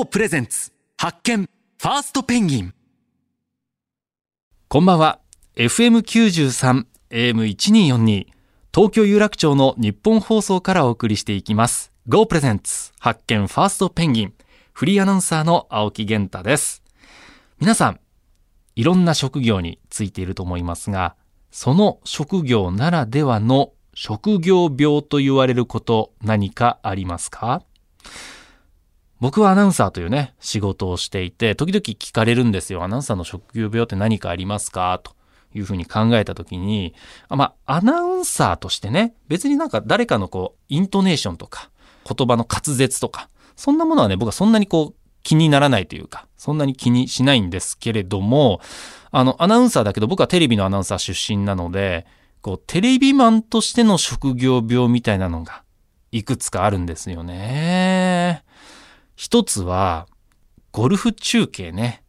[0.00, 0.72] GO プレゼンツ。
[0.96, 1.42] 発見。
[1.42, 2.72] ファーストペンギン。
[4.66, 5.20] こんばんは。
[5.56, 8.26] FM93 AM1242
[8.74, 11.92] 東京有楽町の日本放送からお送りしていきます。
[12.08, 12.92] GO プレゼンツ。
[12.98, 13.46] 発見。
[13.46, 14.34] ファーストペンギン。
[14.72, 16.82] フリーアナウンサーの青木源太です。
[17.58, 18.00] 皆さん
[18.76, 21.14] いろんな職業についていると思いますが
[21.50, 27.62] その職業ならではの職業病と言われること何かありますか？
[29.20, 32.82] 僕はアナウンサーというね、仕事をしていて、時々聞かれるんですよ。
[32.82, 34.98] アナウンサーの職業病って何かありますか？
[35.02, 35.12] と
[35.54, 36.94] いうふうに考えた時に、
[37.28, 41.70] まあ、アナウンサーとしてね、別になんか誰かのこう、イントネーションとか、
[42.08, 48.62] 言葉の滑舌とか、そんなものはね、僕はそんなにこう、気にならないというか、そんなに気にしないんですけれども、
[49.10, 52.06] あの、アナウンサーだけど僕はテレビのアナウンサー出身なので、
[52.40, 55.62] こう、テレビマンとしての職業病みたいなのが、
[56.10, 58.44] いくつかあるんですよね。
[59.20, 60.06] 一つは、
[60.72, 62.02] ゴルフ中継ね。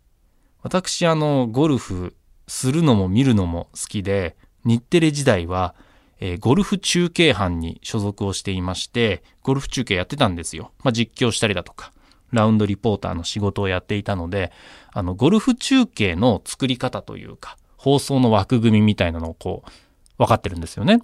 [0.62, 2.16] 私、あの、ゴルフ
[2.48, 5.76] するのも見るのも好きで、日テレ時代は、
[6.22, 10.72] えー、ゴルフ中継班に所属をしていまして、ゴルフ中継やってたんですよ。
[10.86, 11.92] まあ、実況したりだとか、
[12.32, 14.54] ラウンドリポーターの仕事をやっていたので、
[14.94, 19.70] あの、ゴルフ中継の作り方というか、放送の枠組みみたいなのをこう、
[20.18, 21.02] 分かってるんですよね。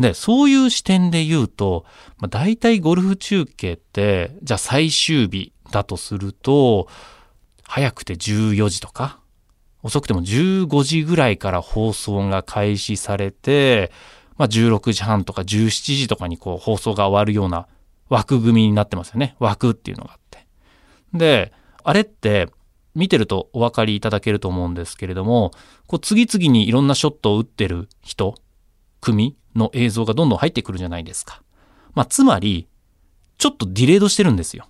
[0.00, 1.84] で、そういう視点で言うと、
[2.18, 6.88] まあ、大体ゴルフ中継って、じゃあ最終日だとすると、
[7.64, 9.20] 早くて14時とか、
[9.82, 13.92] 遅くても15時ぐらいから放送が開始されて、
[14.36, 17.66] まあ、16時半とか17時とかにこう放送が終わるような
[18.08, 19.36] 枠組みになってますよね。
[19.38, 20.46] 枠っていうのがあって。
[21.14, 21.52] で、
[21.84, 22.48] あれって
[22.94, 25.52] 見てるとお分かりいただけると思うんですけれども、
[25.86, 28.34] こう次々にいろんなショットを打ってる人、
[29.00, 31.42] 組の映像がどんどん入ってくるじゃないですか。
[31.94, 32.66] まあ、つまり、
[33.38, 34.66] ちょっとディレードしてるんですよ。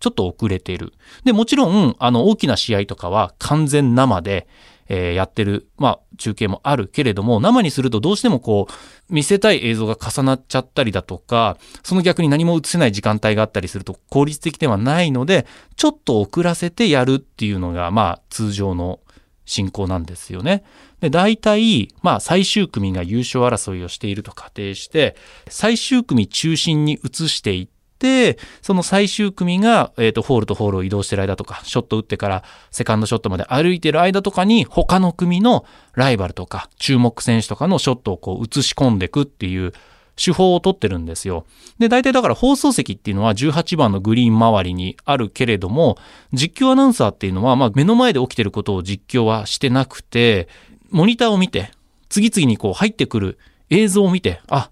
[0.00, 0.92] ちょっと遅れてる。
[1.24, 4.46] で、もちろん、あの、大きな試合とかは完全生で、
[4.88, 8.72] えー、やってる、まあ、中継もあるけれども、生にするとどうしてもこう、
[9.12, 15.46] 見せたい映像が重なっちゃったりだとか、その逆に何も映せない時間帯があったりすると効率的ではないので、
[15.76, 19.00] ちょっと遅らせてやるっていうのが、まあ、通常の
[19.46, 20.64] 進行なんですよね。
[21.04, 25.16] で、大体、まあ最終組が優勝争いをしていると仮定して、
[25.50, 39.74] 最終組中心に移していって、その最終組が、えっ、ー、と、ホールとホールを移動してる間とか、ショット打ってからセカンドショットまで歩いてる間とかに、他の組のライバルとか、注目選手とかのショットをこう移し込んでいくっていう、
[40.16, 41.44] 手法をとってるんですよ。
[41.78, 45.98] で、大体だから放送席っていうのは18番のグリーン周りにあるけれども、
[46.32, 50.48] 実況アナウンサーっていうのは、まあ目の前で起きてることを実況はしてなくて、
[50.90, 51.70] モニターを見て、
[52.08, 53.38] 次々にこう入ってくる
[53.70, 54.70] 映像を見て、あ、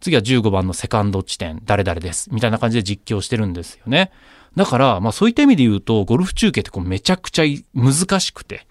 [0.00, 2.30] 次は15番のセカンド地点、誰々です。
[2.32, 4.10] みたいな感じで実況してるんですよね。
[4.56, 8.66] だから、まあそういった意味で言うと、ゴルフ中継ってこうめちゃくちゃ難しくて、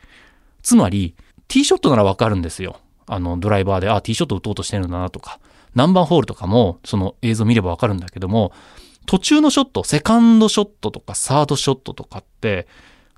[0.61, 1.15] つまり、
[1.47, 2.79] ティーショットならわかるんですよ。
[3.05, 5.39] あの、ドライバーで、あ、ティーショット打とうとしてるんだなとか。
[5.75, 8.51] 何番ホールとかも、その映像見ればわかるんだけども、
[9.05, 12.67] 途中のショット、セカンドショットとかサードショットとかって、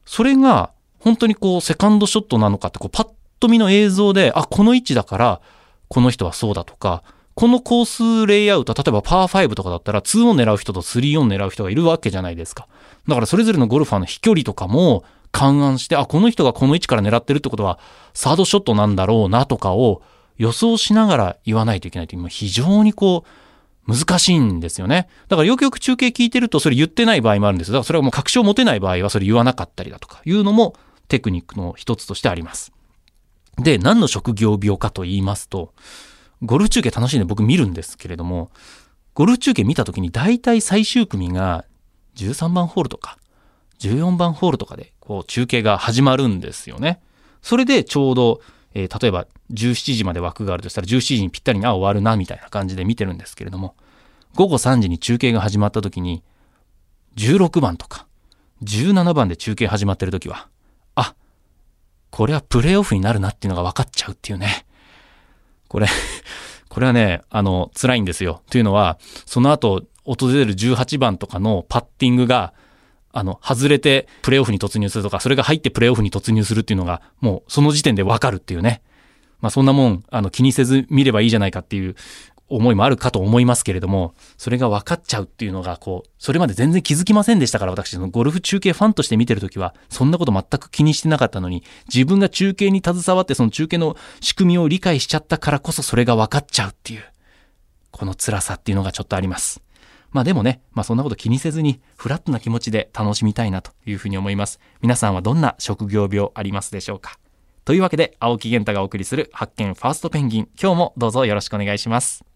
[0.05, 3.09] それが本当にこうセカンドショットなのかってこうパッ
[3.39, 5.41] と見の映像で、あ、この位置だから
[5.87, 7.03] この人はそうだとか、
[7.35, 7.85] このコー
[8.23, 12.67] スレイアウト、例えばパー5とかだったら2オン狙う人と3オン狙う人がいるわけじゃないですか。
[13.07, 17.79] だからそれぞれのゴルファーの飛距離とかも勘案して、あ、この人がこの位置から狙ってるってことは
[18.13, 20.01] サードショットなんだろうなとかを
[20.37, 23.29] 予想しながら言わないといけないという、非常にこう、
[23.89, 25.09] 難しいんですよね。
[25.29, 27.71] だからよくよく中継聞いてるとそれ言ってない場合もあるんです。
[27.71, 30.75] だからそれはもう確証を持てない場合はそれ言わなかったりだとかいうのも
[31.07, 32.71] テクニックの一つとしてあります。
[33.59, 35.73] で、何の職業病かと言いますと、
[36.41, 38.51] ゴルフ中継楽しいんで僕見るんですけれども、
[39.13, 41.65] ゴルフ中継見た時に大体最終組が
[42.15, 43.17] 13番ホールとか
[43.79, 47.01] 14番ホールとかでこう中継が始まるんですよね。
[47.41, 48.41] それでちょうど
[48.73, 53.75] えー、例えば17時まで枠があるとしたら17時にぴったりにあ終わるなみたいな感じで見てるんですけれども
[54.35, 56.23] 午後3時に中継が始まった時に
[57.15, 58.07] 16番とか
[58.63, 60.47] 17番で中継始まってる時は
[60.95, 61.15] あ
[62.11, 64.65] これはプレーオフになるなっていうのが分かっちゃうっていうね
[65.67, 65.87] これ
[66.69, 72.53] これはねあの辛いんですよというのはその後訪れる18番とかのパッティングが
[73.11, 78.81] あの、外れてプレイオフに突入するとか、それが入ってプレイオフに突入するっていうのが、もうその時点でわかるっていうね。
[79.41, 81.95] まあそんなもん、あの、気にせず見ればいいじゃないかっていう
[82.49, 91.63] 思いもあるかと思いますけれども、それが分かっちゃうっていうのが、こう、それまで全然気づきませんでしたから、私、そのゴルフ中継ファンとして見てるときは、そんなこと全く気にしてなかったのに、
[91.93, 97.03] 自分が中継に携わって、その中継の仕組みを理解しちゃったからこそ、それが分かっちゃうっていう、
[97.91, 99.61] この辛さっていうのがちょっとあります。
[100.11, 104.59] まあでもね、まあそんなこと気にせずに、フラットな気持ちで楽しみたいなというふうに思います。
[104.81, 107.19] 皆さんはどんな職業病ありますでしょうか
[107.65, 110.49] というわけで、青木源太がお送りする発見ファーストペンギン。
[110.59, 112.28] 今日もどうぞよろしくお願いします。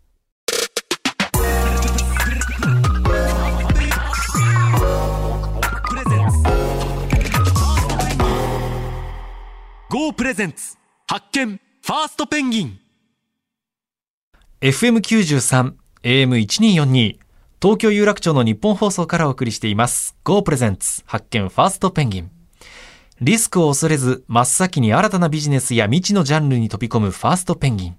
[9.94, 10.76] GO プレゼンツ
[11.08, 12.80] 発見ファーストペンギン
[14.60, 17.18] FM93、AM1242、
[17.62, 20.18] 東京有楽町の日本放送からお送りしています。
[20.24, 22.32] Go プレゼンツ発見ファーストペンギン。
[23.22, 27.98] リスクを恐れず、真っ先に新たなビジネスや未知のジャンルに飛び込むファーストペンギン。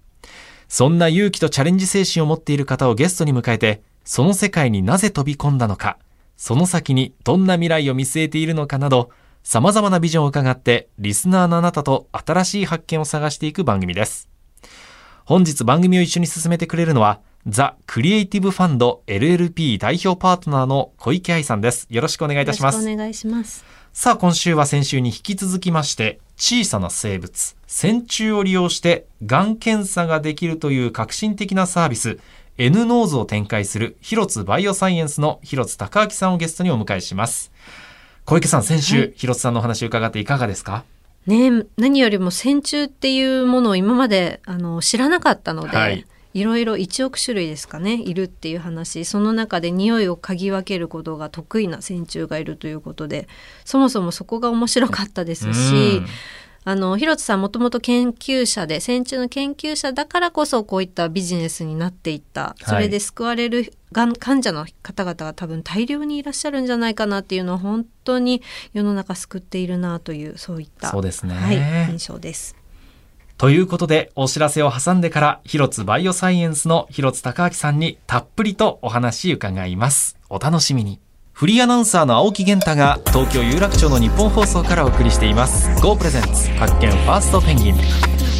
[0.66, 5.98] そんな勇気とチャレンジ精神を持っている方をゲストに迎えて、その世界になぜ飛び込んだのか、
[6.36, 9.10] その先にどんな未来を見据えているのかなど、
[9.46, 14.30] 様々なビジョンを伺って、リスナーのあなたと新しい発見を探していく番組です。
[15.26, 21.86] 本日番組を一緒に進めてくれるのは、ザ・クリエイティブファンド LLP 代表パートナーの小池藍さんです。
[21.90, 22.90] よろしくお願いいたします。
[22.90, 23.66] お願いします。
[23.92, 32.18] さあ、今週は先週に引き続きまして、小さな生物、線虫を利用して、がん検査ができるという革新的なサービス、
[32.56, 37.52] N ノーズを展開する、広津バイオサイエンスの広津崇亮さんをゲストにお迎えします。
[38.26, 39.12] 小池さん、先週、はい。
[39.16, 40.84] 広津さんのお話を伺っていかがですか？
[41.26, 46.06] ねえ何よりも線虫っていうものを今まであの知らなかったので、はい。
[46.34, 53.28] い、ろいろ1億種類ですかねいるっていう話その中で匂いを嗅ぎ分けることが得意な線虫がいるということで
[53.64, 56.06] そもそもそこが面白かったですしうん
[56.64, 71.56] あの広津さんもともと研究者で線虫の研究者だからこそこういったビジネスになっていったそれで救われるがん患者の方々が多分大量にいらっしゃるんじゃないかなっていうのは本当に世の中救っているなというそういったそうですねはい、
[71.92, 72.56] 印象です。
[73.36, 80.16] ということで、お知らせを挟んでから、広津バイオサイエンスの広津隆明さんにたっぷりとお話伺います。
[80.30, 81.03] お楽しみに。
[81.34, 85.68] フリーアナウンサーの青木源太が東京有楽町の日本放送からお送りしています。
[85.82, 87.74] Go プレゼンツ発見ファーストペンギン。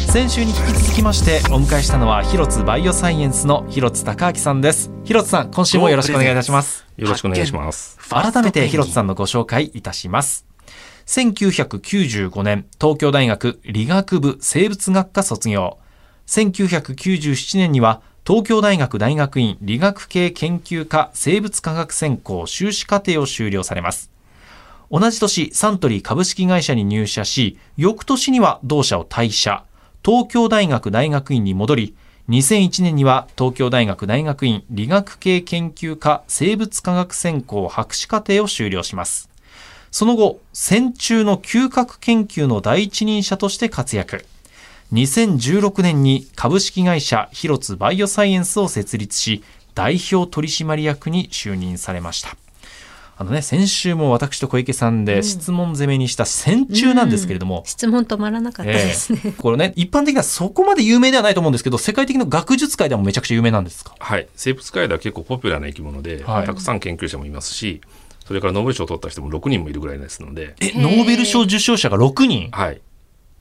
[0.07, 4.91] 先週に引き続きましてお迎えしたのは広津バイオサイエンスの広津隆明さんです。
[5.03, 6.85] 広津さん、今週もよろしくお願いいたします。
[6.95, 7.99] よろしくお願いします。
[8.09, 10.45] 改めて広津さんのご紹介いたします。
[11.05, 15.79] 1995年、東京大学理学部生物学科卒業。
[16.27, 24.09] 1997年には、東京大学大学院理学系研究科生物科学専攻修士課程を修了されます。
[24.89, 29.63] 同じ年、サントリー株式会社に入社し、翌年には同社を退社。
[30.03, 31.95] 東京大学大学院に戻り、
[32.29, 39.29] 2001年には東京大学大学院理学系研究科生物科学専攻博士課程を修了します。
[39.91, 44.25] その後、線虫の嗅覚研究の第一人者として活躍。
[44.95, 49.43] 2016年に株式会社広津バイオサイエンスを設立し、
[49.73, 52.37] 代表取締役に就任されました。
[53.17, 59.21] あのね、先週も私と小池さんで質問攻めにした線虫なんですけれども、質問止まらなかったですね。
[59.25, 63.95] ええこれね、一般的にはそこまで有名ではないと思うんですけど、世界的な学術界でもめちゃくちゃ有名なんですか？
[63.99, 64.27] はい。
[64.35, 67.81] 生物界では結構ポピュラーな生き物で、はいたくさん研究者もいますし、
[68.25, 72.49] それからノーベル賞を取った人も6人もいるぐらいですので、え、ノーベル賞受賞者が6人？
[72.51, 72.81] はい。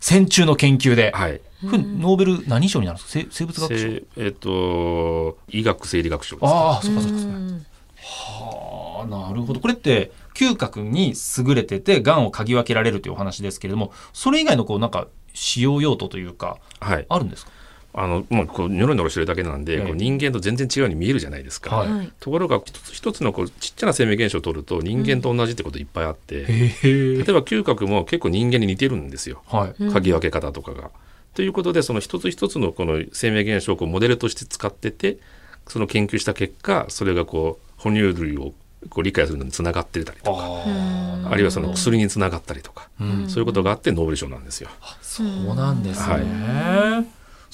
[0.04, 1.12] 線虫の研究で。
[1.14, 1.40] はい。
[1.62, 3.24] これノーベル何賞になるんですか？
[3.31, 3.79] 生生物学賞？
[3.79, 6.46] せえっ、と、医学生理学賞ですか。
[6.55, 7.36] ああ、そうかそうかそうか。
[7.38, 7.67] うん
[8.06, 9.60] はあ、なるほど。
[9.60, 17.06] これって、嗅覚に優れてて、癌を嗅ぎ分けられるというお話ですけれども、それ以外のこう、なんか、使用用途というか、はい。
[17.08, 17.50] あるんですか？
[17.96, 21.77] あの、まあ、こう、ニョロニョロしてるだけなんで、ええこう人間と全然違うように見えるじゃないですか。
[21.77, 29.43] はいはいところが、一つ一つのこうちっちゃな生命現象を取ると、人間と同じってこといっぱいあって、へえ例えば嗅覚も結構人間に似てるんですよ。
[29.46, 29.82] はい。
[29.82, 30.91] うん嗅ぎ分け方とかが。
[31.34, 35.19] ということでその一つ一つのこの生命現象をこうモデルとして使ってて
[35.67, 38.53] その研究した結果それがこう哺乳類を
[38.89, 44.69] こう理解するのにつながってたりとかああるいはその薬につながったりとか、あ、うんそういうことがあってノーベル賞なんですよ。
[45.01, 46.15] そうなんですね。
[46.15, 47.05] は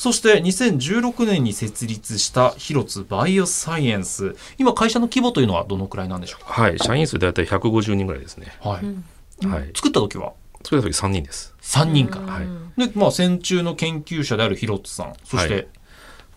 [0.01, 4.35] そして2016年に設立した広津バイオサイエンス。
[4.57, 8.47] 今会社の規模というのはどのくらいなんでしょうはい社員数大体150人ぐらいですね。
[8.63, 8.83] かはい。
[8.83, 9.05] うん
[9.51, 10.33] はい作った時は？
[10.65, 11.55] 作った時3人です。
[11.61, 12.21] 3人か。
[12.21, 12.47] はい
[12.79, 15.13] で、まあ、線虫の研究者である広津さん。
[15.23, 15.67] そして、はい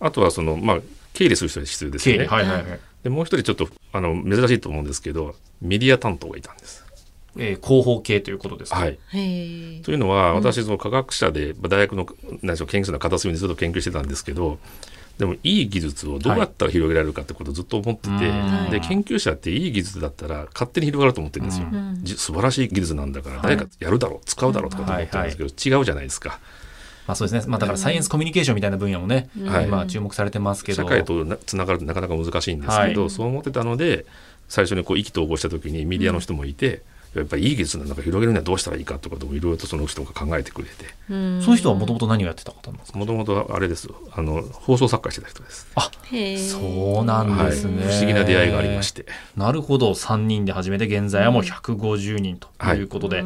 [0.02, 0.80] あとはそのまあ
[1.14, 2.18] 経理する人が必要です経理。
[2.18, 2.28] よね。
[2.28, 2.80] はいはいはい。
[3.04, 6.83] でもう一人ちょっとあの珍しいと思うんですけどメディア担当がいたんです。
[7.38, 8.80] えー広報系ということですか。
[8.80, 8.98] はい。
[9.84, 12.08] というのは私その科学者でまあ大学の
[12.42, 14.60] 何でしょう研究者の片隅にずっと研究してたんですけど
[15.18, 18.72] でもいい技術をどうやったら広げられるかってことをずっと思ってて、はい。
[18.72, 22.00] で研究者っていい技術だったら勝手に広がると思ってるんですよ、うん。
[22.02, 26.40] じ素晴らしい技術なんだから誰かやるだろう使うだろうとかと思ってるんですけど、違うじゃないですか。
[27.06, 27.52] まあそうですね。
[27.52, 29.66] まあだからサイエンスコミュニケーションみたいな分野もね、はい。
[29.66, 30.84] 今注目されてますけど。
[30.84, 33.10] 社会となつながるとなかなか難しいんですけど、はい。
[33.10, 34.06] そう思ってたので
[34.48, 36.82] 最初にこう意気投合した時にメディアの人もいて、
[37.16, 40.74] やっぱりいい技術なんか広げるにはどうしたらいいかともいろいろとその人が考えてくれて。
[41.08, 41.14] そ
[41.52, 42.98] の人はもともと何をやってた方なんですか？
[42.98, 45.68] もともとあれですあの放送作家してた人です。
[46.12, 46.50] へー。
[46.96, 47.84] そうなんはい、ですね。
[47.84, 49.06] 不思議な出会いがありまして。
[49.36, 49.92] なるほど。
[49.92, 53.24] 3人で始めて、現在はもう150人ということで、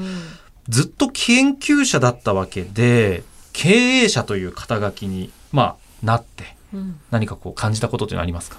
[0.70, 7.00] ずっと研究者だったわけで、経営者という肩書きに、まあ、なって、うん。
[7.12, 8.58] 何かこう感じたことっていうのはありますか？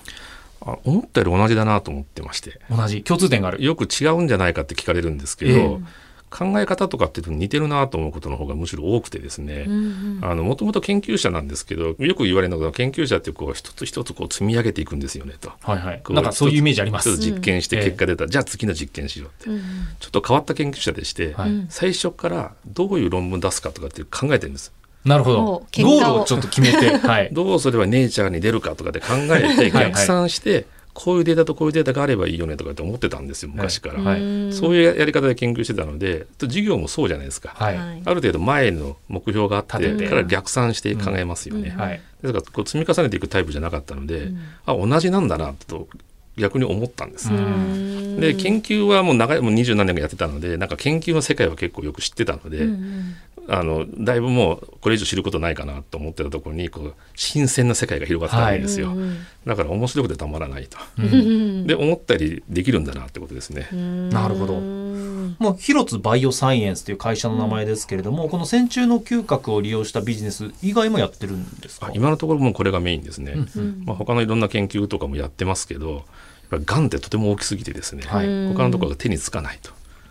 [0.61, 3.63] あ思ったより同じだなと思ってまして同じ共通点がある。
[3.63, 15.53] よく違うんじゃないかって聞かれるんですけど、ええ考え方とかっていうと似てるなと思うことの方がむしろ多くてですね、うんあの、もともと研究者なんですけど、よく言われるのが、研究者ってこう、一つ一つこう積み上げていくんですよね、と。
[15.63, 16.03] はいはい。
[16.11, 17.17] なんかそういうイメージあります。
[17.17, 19.51] 実験して結果出た、じゃあ次の実験しようって。
[19.51, 19.63] うん
[19.99, 24.73] ちょっと変わった研究者でして、はい最初からどういう論文出すかとかって考えてるんです。
[25.09, 27.31] なるほどゴールをちょっと決めて、 はい。
[27.33, 34.03] どうすればネイチャーに出るかとかで考えて、はい逆算して、こういうデータとこういうデータがあればいいよねとかって思ってたんですよ、昔から。
[34.03, 37.53] はいうんそういうやり方で研究してたので、授業もそうじゃないですか。
[37.55, 37.77] はい。
[37.77, 41.73] はいある程度前の目標があって立ててから逆算して考えますよね。
[41.75, 42.01] うんはい。
[42.23, 45.89] ですからこう積み重ねていくタイプじゃなかったので、うんあ同じなんだなと
[46.37, 47.31] 逆に思ったんです。
[47.31, 53.15] うんで研究はもう長いもう二十何年もやってたのでなんか研究の世界は結構よく知ってたので、うん
[53.51, 60.77] あのだいぶもうこれ以上知ることないかなと思ってたところにこう新鮮な世界が広がったわけですよ、うんだから面白くてたまらないと。
[60.99, 61.65] ううんん。
[61.67, 63.67] で思ったよりできるんだなってことですね。
[64.13, 64.59] なるほど。
[64.59, 71.87] うんもう広津バイオサイエンスという会社の名前ですけれども、この線虫の嗅覚を利用したビジネス以外もやってるんですか？
[71.87, 73.33] あ今のところもうこれがメインですね。
[73.57, 73.83] うん。
[73.87, 76.05] まあ、他のいろんな研究とかもやってますけど
[76.51, 79.71] がんってとても大きすぎてですね、はい他のところが手につかないと。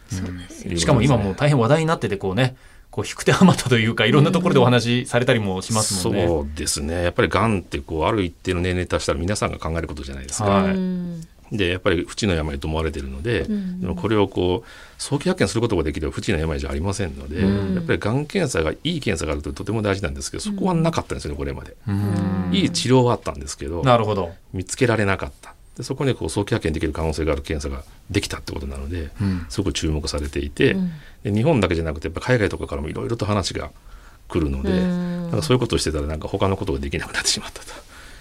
[0.10, 2.56] そうですよいうことですねしかも今もう大変話題になっててこうね
[2.91, 6.27] こう引く手あまたというかいろんなところでお話しされたりもしますもんね。
[6.27, 10.50] そうですねやっぱりがんってこうある一定の年齢に達したら皆さんが考えることじゃないですか。
[10.50, 21.75] はいうんでやっぱり不治の病と思われているので、んでもこれをこう早期発見することができれば不治の病じゃありませんので、うんやっぱりがん検査がいい検査があるととても大事なんですけどそこはなかったんですよねこれまで。
[21.88, 24.34] うんいい治療はあったんですけどなるほど。
[24.51, 25.53] 見つけられなかった。
[25.77, 29.46] でそこにこう早期発見できる可能性がある検査ができたってことなので、うん。
[29.48, 30.91] すごく注目されていて、うん。
[31.24, 33.69] で日本だけじゃなくてやっぱ海外とかからもいろいろと話が
[34.27, 35.22] 来るので、うん。
[35.24, 37.62] なんかそういうことをしてたらなんか他のことができなくなってしまった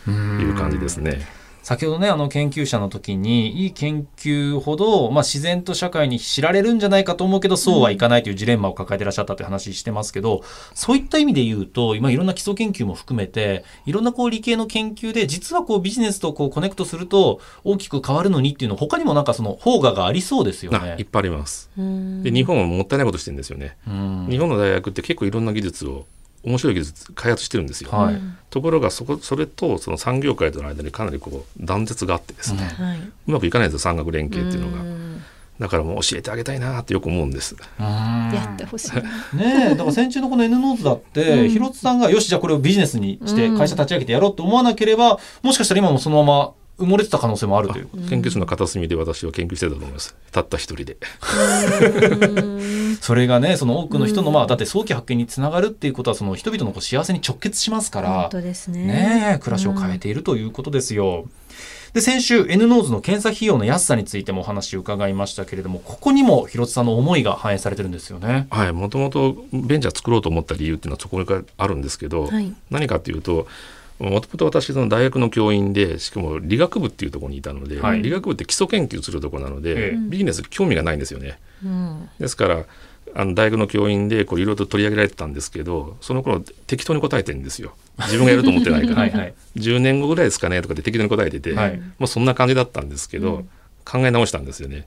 [0.04, 1.26] という感じですね。
[1.66, 10.44] 先ほどねあの研究者の時にいい研究ほど、まあ、自然と社会に知られるんじゃないかと思うけどそうはいかないというジレンマを抱えていらっしゃったという話してますけど
[10.74, 21.06] そういった意味で言うと今いろんな基礎研究も含めていろんなこう理系の研究で実はこうビジネスとこうコネクトすると大きく変わるのにっていうの他にもなんかその方ががありそうですよねあいっ。
[21.06, 21.68] ぱいあります。
[21.76, 23.76] うんで日本はもったいないことしてるんですよね。
[23.88, 26.06] うん日本の大学って結構いろんな技術を
[26.46, 27.90] 面白い技術開発してるんですよ。
[27.90, 34.82] はいところがそこそれとその産業界との間にかなりこう断絶があってですね、うんはいうまくいかないんですよ産学連携っていうのが。
[34.82, 35.22] ん
[35.58, 37.56] だからもう教えてあげたいなってよく思うんです。
[37.78, 39.02] やってほしいな。
[39.34, 47.88] ねえだから先中のこの N ノーズだって、うん広津さんがよしじゃあこれをビジネスにしてうん会社立ち上げてやろうと思わなければ、もしかしたら今もそのまま埋もれてた可能性もあるという。
[48.08, 50.14] 研究室の片隅で私は研究してたと思います。
[50.30, 50.98] たった一人で。
[52.96, 58.86] うんそれがねその多くの人の、まあだって早期発見につながるっていうことはその人々のこう幸せに直結しますから本当ですね。
[58.86, 61.26] ねえ暮らしを変えているということですよ。
[61.92, 68.46] で先週 N ノーズの検査費用の安さについてもお話を伺いましたけれどもここにも広津さんの思いが反映されてるんですよね。
[68.50, 72.52] はい、もともとベンチャー作ろうと思った理由っていうのはそこがあるんですけど、はい。
[72.70, 73.46] 何かっていうと
[73.98, 78.02] もともと私その大学の教員でしかも理学部っていうところにいたので、はい。
[78.02, 79.96] 理学部って基礎研究するところなので、ええ。
[79.96, 81.38] ビジネス興味がないんですよね。
[81.64, 82.08] うん。
[82.18, 82.64] ですから
[83.14, 87.72] あの大学の教員でこういろいろと取り上げられてたんですけどその頃適当に答えてるんですよ。
[87.98, 89.00] 自分がやると思ってないから。
[89.02, 89.34] はいはい。
[89.56, 91.80] 10年後ぐらいですかねとかで適当に答えてて、はい。
[91.98, 93.48] もうそんな感じだったんですけど、うん。
[93.86, 94.86] 考え直したんですよね。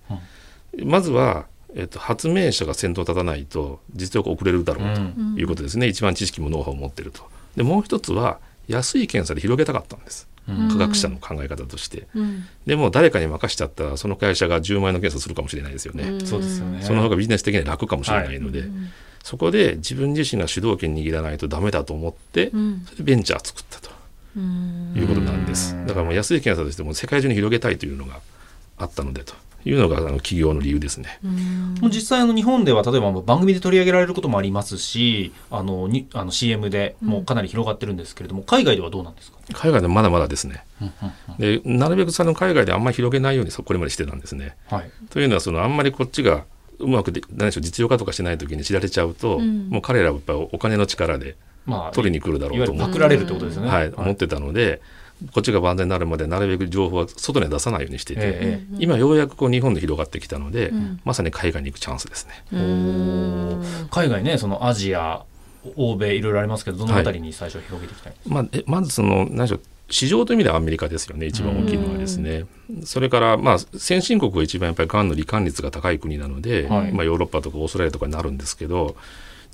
[0.84, 5.36] まずは、えっと、発明者が先頭に立たないと実力遅れるだろうとうん。
[5.40, 7.24] いうことですね、一番知識もノウハウを持ってると。
[7.56, 12.08] でもう一つは安い検査で広げたかったんですうん科学者の考え方として。
[12.16, 12.46] うん。
[12.66, 16.10] でも誰かに任しちゃったらその会社が10万円の検査するかもしれないですよね。
[16.10, 16.82] んそうですよね。
[16.82, 18.90] その方がビジネス的には楽かもしれないので、うん
[19.22, 23.92] そこで自分自身が主導権握らないとダメだと思って、うんそれでベンチャー作ったと
[24.38, 25.76] うんいうことなんです。
[25.86, 28.20] だからもう安い検査としても世界中に広げたいというのが
[28.78, 29.34] あったのでと
[29.66, 31.20] いうのがあの企業の理由ですね。
[31.84, 40.64] 実際あの日本では例えばもう番組で取り上げられることもありますしあのにあの CM でもうかなり広がってるんですけれども、海外ではどうなんですか、海外でもまだまだですね。
[41.38, 44.56] でなるべくその海外であんまり広げないようにそこれまでしてたんですね。
[44.68, 46.46] はい、というのはそのあんまりこっちが
[46.80, 49.70] うまくで何でしょう実用化とかしない時に知られちゃうと、うん。
[49.70, 51.36] もう彼らはやっぱりお金の力で
[51.66, 53.70] まあ、取りに来るだろいうと思って、パクられるってことですよね。
[53.70, 54.82] はい、思ってたので
[55.34, 61.00] こっちが万全になるまでなるべく情報は外には出さないようにしていて、ええ今ようやくこう日本で広がってきたので、ん。
[61.04, 62.44] まさに海外に行くチャンスですね。
[63.92, 65.24] 海外ねそのアジア
[65.76, 69.62] 欧米いろいろありますけどどのあたりに最初広げていきたいんですか、まあ、えまずその何でしょう
[69.92, 72.46] 市場という意味ではアメリカですよね一番大きいのはですね。
[72.86, 76.92] それからまあ先進国が一番やっぱりがんの罹患率が高い国なので、はい。
[76.92, 78.96] まあ、ヨーロッパとかオーストラリアとかになるんですけど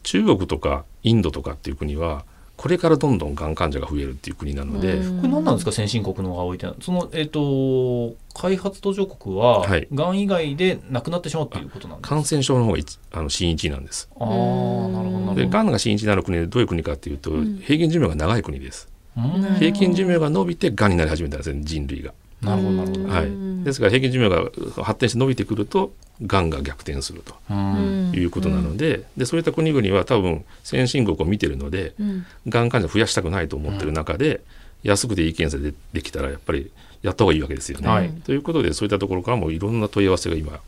[0.03, 2.25] 中国とかインドとかっていう国は
[2.57, 5.17] これからどんどんがん患者が増えるっていう国なので、うん。
[5.17, 6.67] これ何なんですか先進国の方が多いって。
[6.81, 9.87] その、えっと開発途上国は、はい。
[9.93, 12.15] がん以外で亡くなってしまうっていうことなんですか？
[12.15, 14.09] 感染症の方が一あの真一なんです。
[14.19, 14.41] ああなるほ
[14.87, 15.41] どなるほど。
[15.41, 17.57] でがんが真一になる国でどういう国かっていうと、ん。
[17.57, 18.87] 平均寿命が長い国です。
[19.17, 19.55] うん。
[19.59, 22.13] 平均寿命が伸びてがんになり始めたんですね人類が。
[22.41, 23.13] なるほどなるほど。
[23.13, 23.25] はい、
[23.65, 25.91] ですから平均寿命が発展して伸びてくると
[26.23, 28.11] がんが逆転するとうん。
[28.15, 32.25] いうことなので,、でそういった国々は多分先進国を見てるのでうん。
[32.47, 34.41] がん患者増やしたくないと思ってる中で、
[34.83, 37.87] 安くていい検査でできたらやっぱりやった方がいいわけですよね。
[37.87, 38.09] はい。
[38.23, 40.59] ということでそういったところからもいろんな問い合わせが今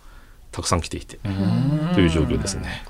[0.51, 1.91] たくさん来ていてうん。
[1.93, 2.83] という状況ですね。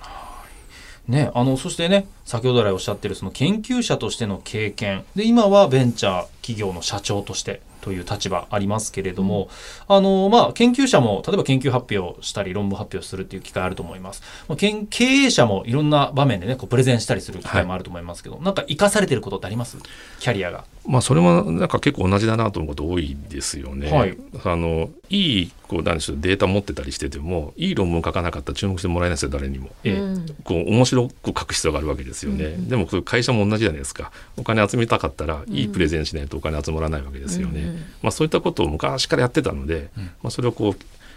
[1.08, 5.06] ね、あのそしてね先ほど来おっしゃってるその研究者としての経験。
[5.16, 9.48] で今はベンチャー企業の社長としてという立場ありますけれども、
[9.88, 19.78] あのまあ、研究者も例えば研究発表したり論文発表するっていう機会あると思います、まあ、経営者もいろんな場面でねこうプレゼンしたりする機会もあると思いますけど、なんか生かされてることってあります？
[20.20, 20.66] キャリアが。
[20.86, 23.90] まあそれもなんか結構同じだなと思うこと多いですよね。
[23.90, 29.70] はいあのいいこうなんでしょうデータ持ってたりしててもいい論文書かなかったら注目してもらえないですよ誰にも。
[29.84, 30.26] ええうん。
[30.44, 34.12] こう面白く書く必要があるわけですよね、でもこれ会社も同じじゃないですか。
[34.38, 37.76] お金集めたかったらいいプレゼンしないとお金集まらないわけですよね、うんうん。
[38.04, 39.90] まあ、そういったことを昔からやってたので、
[40.24, 40.76] まあ、それをこう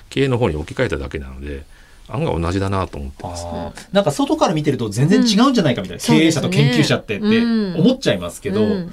[0.08, 1.64] 経営の方に置き換えただけなので
[2.08, 3.94] 案外同じだなと思ってます、あー。
[3.94, 7.80] なんか外から見てると全然違うんじゃないかみたいな、うん経営者と研究者ってってうん。
[7.80, 8.90] 思っちゃいますけど、うん。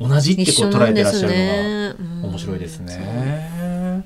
[0.00, 1.34] 同じってこう捉えてらっしゃるのが。
[1.34, 1.94] ね。
[1.98, 2.24] うん。
[2.30, 4.04] 面白いですね。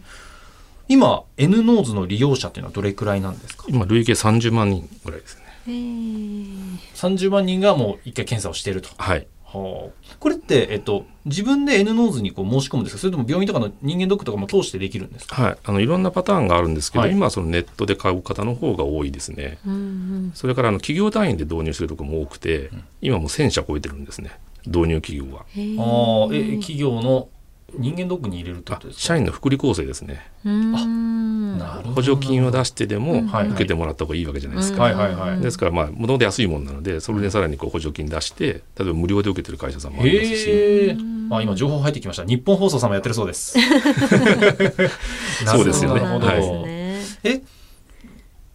[0.88, 3.64] 今 N ノーズの利用者っていうのはどれくらいなんですか？
[3.68, 5.42] 今累計30万人ぐらいですね。
[5.66, 6.78] へー。
[6.94, 8.90] 30万人がもう一回検査をしていると。
[8.96, 9.26] はい。
[9.44, 13.00] はあ、これって、えっと、自分で N ノーズにこう申し込むんですか？
[13.00, 15.40] それとも病院とかの人間ドックとかも通してできるんですか？
[15.40, 17.12] はい、あのいろんなパターンがあるんですけど、はい。
[17.12, 19.58] 今はそのネットで買う方の方が多いですね。
[19.66, 20.32] うんうん。
[20.34, 22.70] それからあの企業単位で導入してるところも多くて、
[23.00, 24.32] 今もう1000社超えてるんですね。
[24.66, 25.42] 導入企業は。
[25.42, 27.28] あ、え、企業の
[27.74, 29.02] 人間ドックに入れるってこあとですか？
[29.02, 30.30] 社員の福利厚生ですね。
[30.44, 31.58] うん。
[31.58, 31.94] なるほど。
[31.94, 35.40] 補助金を出してでもはい受けてもらった方がいいわけじゃないですか、はいはいはい。
[35.40, 40.50] ですからまあもともと安いものなのでそれでさらにこう補助金出して例えば無料で受けてる会社さんもありますし。
[40.50, 40.96] へえ。
[41.28, 42.24] あ、今情報入ってきました。
[42.24, 43.58] 日本放送さんもやってるそうです。
[45.44, 46.00] そうですよね。
[46.00, 47.42] なるほどそうなんですね。
[47.42, 47.42] え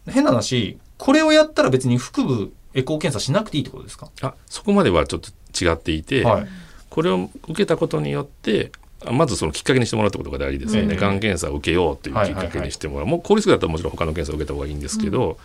[0.09, 5.29] 変な話これをやったら別に腹部エコー検査しなくていいってことですか、あそこまではちょっと
[5.63, 6.47] 違っていて、はい。
[6.89, 15.37] これを受けたことによってあまずそのきっかけにしてもらうってことが大事ですよね、ええがん検査を受けようというきっかけにしてもらう、もう効率だったらもちろん他の検査を受けた方がいいんですけど、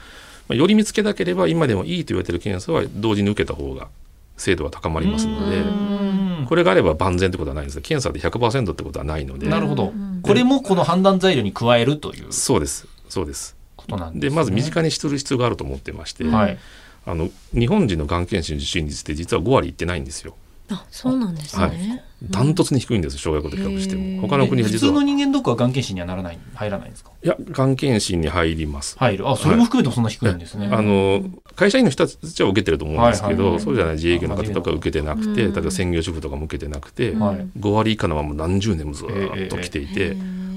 [0.49, 3.88] まあ、より見つけたければ今でもいいと言われてる検査は同時に受けた方が
[4.37, 6.47] 精度は高まりますのでうん。
[6.49, 9.49] これがあれば万全ってことはないんです検査で100%ってことはないので。
[9.49, 9.88] なるほど。
[9.88, 10.21] うん。
[10.23, 12.33] これもこの判断材料に加えるという。
[12.33, 12.87] そうです。
[13.09, 13.57] そうです。
[13.77, 16.59] ことなんです、ね、でまず身近にする必要があると思ってまして、はい。
[17.07, 20.35] あの日本人のがん検診受診率って実は5割いってないんですよ
[20.70, 24.22] あそうなんですはねダントツに低いんです小学校と比較しても。
[24.22, 24.92] 他の国は普実は。
[24.92, 27.11] 通の人間ドックはがん検診にはならない入らないんですか？
[27.22, 28.98] いやがん検診に入ります。
[28.98, 29.29] 入る。
[29.29, 31.22] あそれも含めてもそんな低いんですね、あの
[31.55, 33.61] 会社員の人たちは受けてると思うんですけど、はいはいはい。
[33.61, 35.52] そうじゃない自営業の方とか受けてなくて、うん。
[35.52, 37.20] 例えば専業主婦とかも受けてなくて、うん。
[37.20, 37.46] はい。
[37.59, 40.16] 5割以下のまま何十年もずっと来ていて、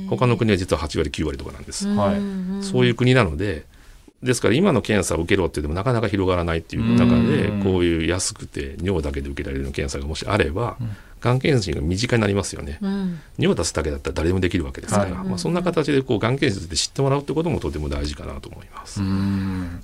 [0.09, 2.63] 他の国は実は8割9割とかなんです、はい。
[2.63, 3.65] そういう国なので
[4.23, 7.63] ですから今の検査を受けろって言ってもなかなか広がらないっていう中でうん。
[7.63, 10.95] こういう安くて尿だけで受けられる検査がもしあれば、うん。
[11.21, 12.79] がん検診が身近になりますよね。
[12.81, 13.19] うん。
[13.37, 19.01] 尿出すだけだったら誰でもできるわけですから、はいまあ、そんな形でこうがん検診で知ってもらうってこともとても大事かなと思います。
[19.01, 19.81] うん。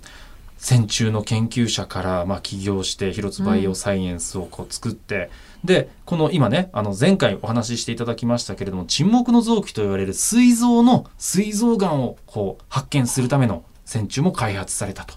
[0.58, 5.30] 戦中の研究者から、まあ、起業して広津バイオサイエンスをこう作って、
[5.64, 15.16] でこの今ねあの前回お話ししていただきましたけれども沈黙の臓器と言われる膵臓の膵臓がんをこう発見するための戦中も開発されたと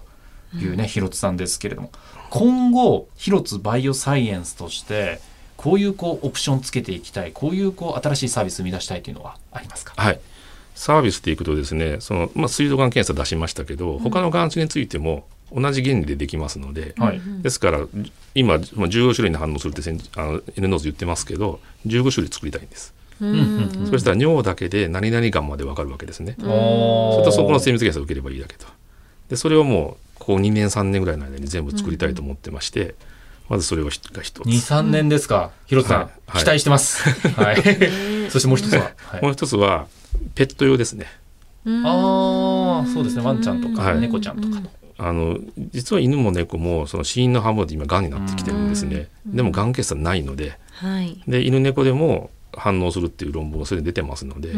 [0.55, 1.91] いうね、広津さんですけれども。
[2.29, 5.19] 今後広津バイオサイエンスとして
[5.57, 9.95] こういうこうオプションつけていきたいこういうこう新しいサービス生み出したいというのはありますか？
[9.97, 10.19] はい、
[10.75, 17.21] サービスでいくとですねその、まあ、膵臓がん検査出しましたけど他のがん種についても同じ原理でできますので、はい。
[17.41, 17.79] ですから
[18.35, 19.81] 今、まあ、15種類に反応するって
[20.15, 28.65] あの N ノーズ言ってますけど15種類作りたいんです、うんそしたら尿だけで何々がんまで分かるわけですね、おそれとそこの精密検査を受ければいいだけと
[29.29, 32.95] でそれをもうここ2年3年ぐらいの間に全部作りたいと思ってまして、
[33.47, 34.11] まずそれが一つ。
[34.17, 35.51] 2、3年ですか？
[35.65, 37.09] 広津さん、はいはい期待してます。
[37.35, 37.55] はい。
[38.29, 38.91] そしてもう一つは？
[38.97, 39.87] はいもう一つは、
[40.35, 41.07] ペット用ですね。
[41.65, 43.23] ああ、そうですね。
[43.23, 44.69] ワンちゃんとか、はい猫ちゃんとかの。
[44.97, 45.39] あの、
[45.71, 49.07] 実は犬も猫も、その死因の半分で今、癌になってきてるんですね。
[49.25, 51.21] でも、癌検査ないので、はい。
[51.27, 54.49] で、犬猫でも反応するっていう論文がそれで出てますので、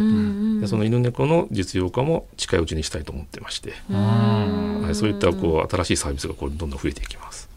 [0.62, 7.50] でその犬猫の実用化も近いうちにしたいと思ってまして、うんはい、そういったこう新しいサービスがこうどんどん増えていきます。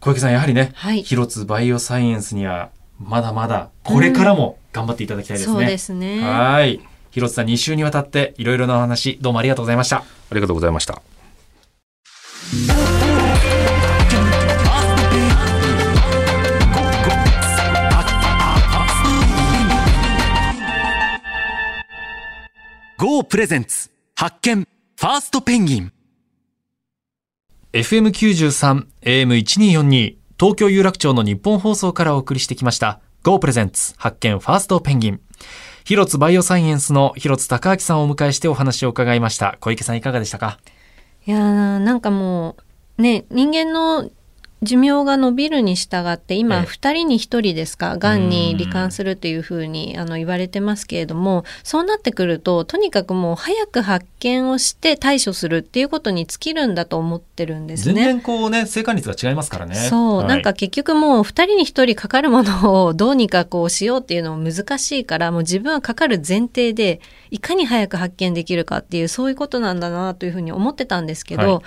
[0.00, 5.54] 小池さん、やはりね、はい広津バイオサイエンスには、まだまだ、これからも頑張っていただきたいですね。
[5.54, 6.20] そうですね。
[6.20, 6.80] はい。
[7.12, 9.98] 広津さん、2週にわたって、いろいろなお話、どうもありがとうございました。
[9.98, 11.00] ありがとうございました。
[23.02, 25.92] GO プレゼンツ発見ファーストペンギン
[27.72, 33.00] FM93、AM1242、東京有楽町の日本放送からお送りしてきました。
[33.24, 35.20] Go プレゼンツ発見ファーストペンギン。
[35.82, 39.58] 広津バイオサイエンスの広津隆明さんをお迎えしてお話を伺いました。
[39.58, 40.60] 小池さんいかがでしたか？
[41.26, 42.54] いやーなんかも
[42.98, 44.08] うね人間の
[44.62, 58.04] 寿命が伸びるに従ってええ今2人に1人ですかがんに罹患するというふうにあの言われてますけれどもそうなってくるととにかくもう早く発見をして対処するっていうことに尽きるんだと思ってるんです全ね。
[58.04, 59.74] 然こうね、生還率が違いますからね。
[59.74, 71.62] そう、はいなんか結局もう2人に1人かかるものをどうにかこうしようっていうのも難しいからもう自分はかかる前提でいかに早く発見できるかっていうそういうことなんだなというふうに思ってたんですけど、はい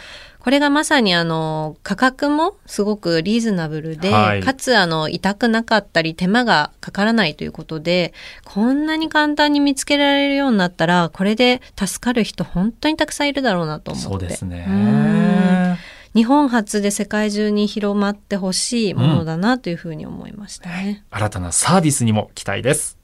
[0.45, 14.09] これがまさにあの価格もすごくリーズナブルで、はいかつあの痛くなかったり手間がかからないということでこんなに簡単に見つけられるようになったらこれで助かる人本当にたくさんいるだろうなと思って。
[14.09, 15.77] そうですねうん。
[16.13, 21.03] 日本初で世界中に広まってほしいものだなというふうに思いましたね。
[21.09, 22.99] 新たなサービスにも期待です。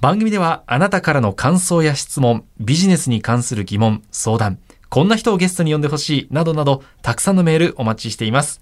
[0.00, 8.60] 番組ではあなたからの感想や質問、ビジネスに関する疑問、相談、こんな人をゲストに呼んでほしい、などなど、たくさんのメールお待ちしています。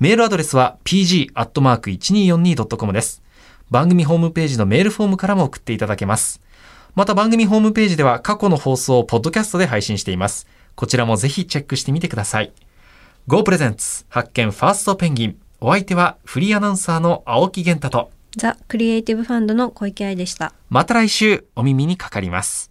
[0.00, 3.22] メールアドレスは pg.1242.com です。
[3.70, 6.40] 番組ホームページのメールフォームからも送っていただけます。
[6.96, 10.48] また番組ホームページでは過去の放送をポッドキャストで配信しています。
[10.74, 12.52] こちらもぜひチェックしてみてください。
[13.28, 15.36] Go プレゼンツ発見ファーストペンギン。
[15.60, 20.52] お相手はフリーアナウンサーの青木源太と、ザ・クリエイティブファンドの小池愛でした。
[20.68, 22.69] また来週お耳にかかります。